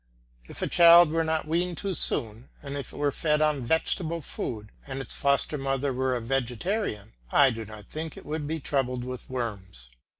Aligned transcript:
If 0.45 0.63
a 0.63 0.67
child 0.67 1.11
were 1.11 1.23
not 1.23 1.47
weaned 1.47 1.77
too 1.77 1.93
soon, 1.93 2.49
and 2.63 2.75
if 2.75 2.91
it 2.91 2.95
were 2.97 3.11
fed 3.11 3.39
on 3.39 3.61
vegetarian 3.61 4.21
food, 4.21 4.71
and 4.87 4.99
its 4.99 5.13
foster 5.13 5.59
mother 5.59 5.93
were 5.93 6.15
a 6.15 6.21
vegetarian, 6.21 7.13
I 7.31 7.51
do 7.51 7.65
not 7.65 7.85
think 7.87 8.17
it 8.17 8.25
would 8.25 8.47
be 8.47 8.59
troubled 8.59 9.03
with 9.03 9.29
worms. 9.29 9.91